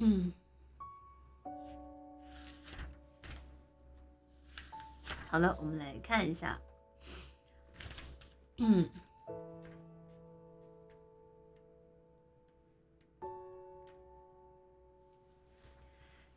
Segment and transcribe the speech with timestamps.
[0.00, 0.32] 嗯，
[5.28, 6.60] 好了，我们来看一下。
[8.58, 8.88] 嗯，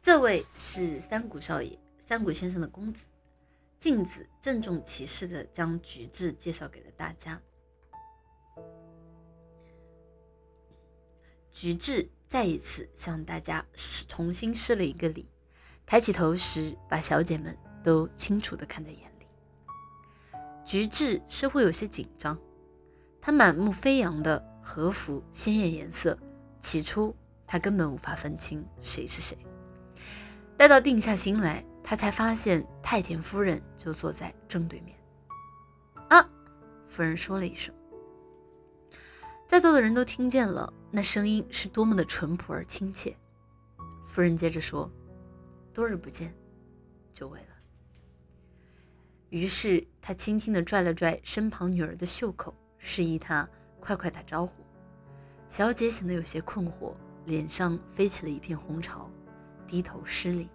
[0.02, 3.06] 这位是三谷少爷，三谷先生的公子。
[3.78, 7.42] 镜子郑重其事的将菊治介绍给了大家。
[11.52, 13.66] 菊治再一次向大家
[14.08, 15.28] 重新施了一个礼，
[15.86, 19.28] 抬起头时，把小姐们都清楚的看在眼里。
[20.64, 22.40] 菊治似乎有些紧张，
[23.20, 26.18] 他满目飞扬的和服鲜艳颜色，
[26.62, 27.14] 起初
[27.46, 29.38] 他根本无法分清谁是谁。
[30.56, 31.66] 待到定下心来。
[31.84, 34.96] 他才发现太田夫人就坐在正对面。
[36.10, 36.30] 啊，
[36.88, 37.74] 夫人说了一声，
[39.52, 43.14] 在座的人都听见了，那声音是多么的淳朴而亲切。
[44.08, 44.90] 夫人接着说
[45.76, 46.34] ：“多日不见，
[47.12, 47.48] 久违了。”
[49.28, 53.46] 于是他轻轻地拽了拽身旁女儿的袖口，示意她
[53.82, 54.54] 快快打招呼。
[55.50, 59.12] 小姐显得有些困惑，脸上飞起了一片红潮，
[59.68, 60.48] 低头施礼。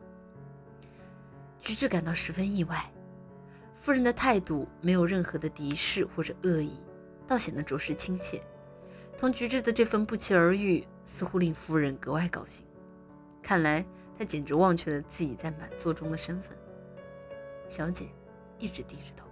[1.61, 2.91] 菊治感到十分意外，
[3.75, 6.81] 夫人的态度没有任何的敌视或者恶意，
[7.27, 8.43] 倒显得着实亲切。
[9.19, 12.67] 同菊治的这份不期而遇，似乎令夫人格外高兴。
[13.43, 13.85] 看来
[14.19, 16.57] 她简直忘却了自己在满座中的身份。
[17.69, 18.07] 小姐
[18.59, 19.27] 一直低着头，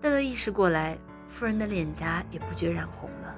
[0.00, 3.34] 待她意识过来，夫人的脸颊也不觉染红了。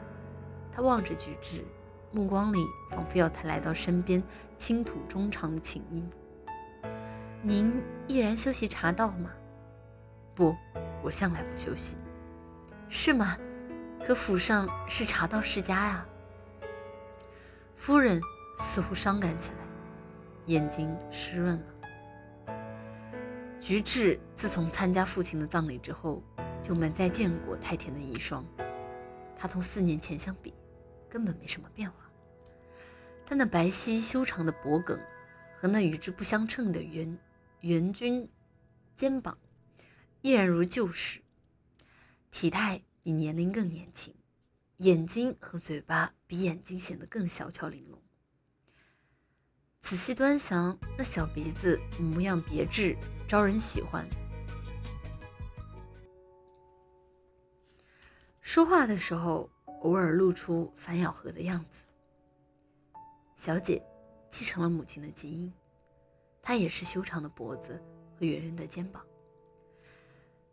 [0.73, 1.65] 她望着菊治，
[2.11, 4.23] 目光里仿佛要他来到身边，
[4.57, 6.05] 倾吐衷肠的情意。
[7.41, 9.31] 您依然修习茶道吗？
[10.35, 10.57] 不，
[11.03, 11.97] 我向来不修习。
[12.89, 13.37] 是吗？
[14.05, 16.07] 可府上是茶道世家呀。
[17.75, 18.21] 夫人
[18.59, 19.59] 似乎伤感起来，
[20.47, 21.65] 眼睛湿润了。
[23.61, 26.23] 菊治自从参加父亲的葬礼之后，
[26.63, 28.45] 就没再见过太田的遗孀。
[29.37, 30.55] 他同四年前相比，
[31.09, 31.97] 根本没什么变化。
[33.27, 34.99] 他那白皙修长的脖颈
[35.61, 37.19] 和那与之不相称的圆。
[37.61, 38.31] 元君
[38.95, 39.37] 肩膀
[40.23, 41.21] 依然如旧时，
[42.31, 44.15] 体态比年龄更年轻，
[44.77, 47.99] 眼睛和嘴巴比眼睛显得更小巧玲珑。
[49.81, 52.95] 仔细端详，那小鼻子模样别致，
[53.27, 54.07] 招人喜欢。
[58.43, 59.49] 说话的时候，
[59.81, 61.85] 偶尔露出反咬合的样子。
[63.39, 63.83] 小姐
[64.29, 65.51] 继承了母亲的基因。
[66.43, 67.83] 她也是修长的脖子
[68.19, 69.03] 和圆圆的肩膀，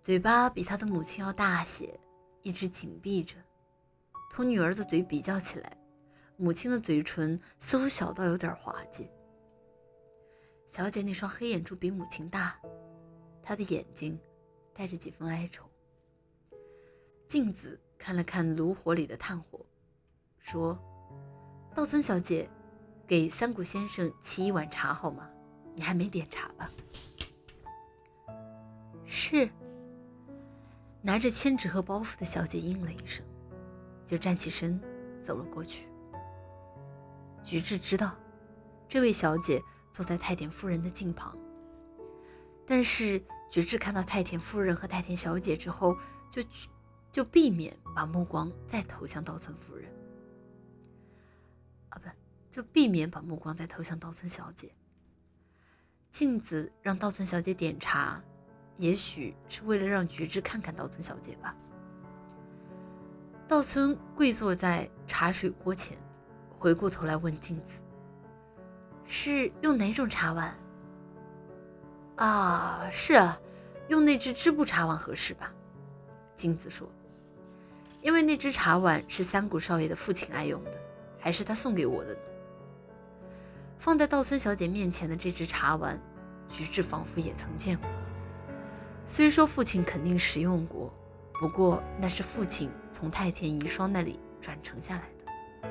[0.01, 1.99] 嘴巴比她的母亲要大些，
[2.45, 3.35] 一直紧闭着。
[4.29, 5.77] 同女儿的嘴比较起来，
[6.37, 9.09] 母亲的嘴唇似乎小到有点滑稽。
[10.67, 12.59] 小姐那双黑眼珠比母亲大，
[13.41, 14.19] 她的眼睛
[14.73, 15.65] 带着几分哀愁。
[17.27, 19.65] 镜子看了看炉火里的炭火，
[20.37, 20.77] 说
[21.73, 22.47] ：“道村小姐，
[23.07, 25.27] 给三谷先生沏一碗茶好吗？”
[25.73, 26.69] 你还没点茶吧？
[29.03, 29.49] 是。
[31.05, 33.23] 拿着千纸鹤包袱的小姐应了一声，
[34.07, 34.81] 就站起身
[35.23, 35.87] 走了过去。
[37.43, 38.17] 菊治知道，
[38.89, 39.61] 这位小姐
[39.91, 41.37] 坐在太田夫人的近旁，
[42.65, 45.95] 但是菊治看到太田夫人和太田小姐之后，
[46.31, 46.43] 就
[47.11, 49.87] 就避免把目光再投向稻村夫人。
[51.89, 52.09] 啊，不，
[52.49, 54.73] 就避免把目光再投向稻村小姐。
[56.09, 58.23] 镜子让稻村小姐点茶，
[58.77, 61.55] 也许是为了让菊治看看稻村小姐吧。
[63.47, 65.97] 稻村跪坐在茶水锅前，
[66.57, 67.79] 回过头来问镜子
[69.05, 70.55] ：“是用哪种茶碗
[72.17, 73.39] ？”“啊，是啊，
[73.87, 75.53] 用那只织布茶碗合适吧？”
[76.35, 76.89] 镜子说
[78.01, 80.71] ：“因为那只茶碗是三谷少爷的父亲爱用的，
[81.19, 82.19] 还是他送给我的呢。”
[83.77, 86.01] 放在道村小姐面前的这只茶碗，
[86.49, 87.89] 菊治仿佛也曾见过。
[89.05, 90.91] 虽说父亲肯定使用过，
[91.39, 95.69] 不过那是父亲从太田遗孀那里转承下来的。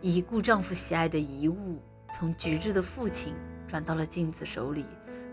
[0.00, 1.80] 已故丈夫喜爱的遗物，
[2.12, 3.34] 从菊治的父亲
[3.68, 4.84] 转到了镜子手里，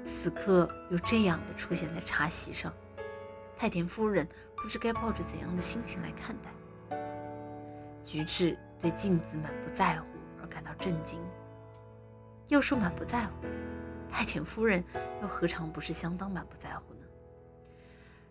[0.06, 2.72] 此刻又这样的出现在茶席上，
[3.58, 4.28] 太田夫人
[4.62, 6.98] 不知该抱着怎样的心情来看待。
[8.04, 10.06] 菊治对镜子满不在乎
[10.40, 10.48] 而。
[10.52, 11.18] 感到震惊。
[12.50, 13.32] 要说满不在乎，
[14.12, 14.84] 太田夫人
[15.22, 17.00] 又何尝不是相当满不在乎呢？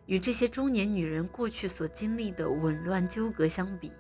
[0.07, 3.93] 与这些中年女人过去所经历的紊乱纠葛相比，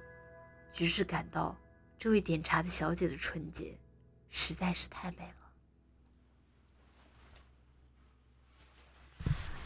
[0.73, 1.56] 菊治感到
[1.99, 3.77] 这位点茶的小姐的纯洁
[4.29, 5.35] 实在是太美了。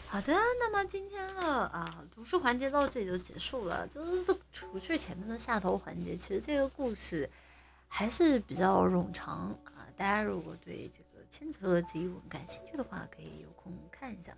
[0.07, 3.85] 好的，那么今天的啊读书环节到这里就结束了。
[3.87, 4.23] 就是
[4.53, 7.29] 除去前面的下头环节，其实这个故事
[7.89, 9.87] 还是比较冗长啊。
[9.97, 14.37] 大家如果对这个牵扯这一文感兴趣的话，可以有空看一下。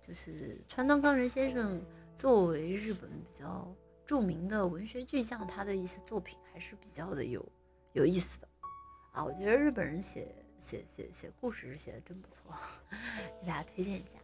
[0.00, 1.80] 就是川端康成先生
[2.14, 3.72] 作为日本比较
[4.04, 7.46] 著名的文学巨匠，他的一些作品还是比较的有
[7.92, 8.48] 有意思的
[9.12, 9.24] 啊。
[9.24, 12.52] 我觉得日本人写写写写故事是写的真不错，
[13.40, 14.18] 给大家推荐一下。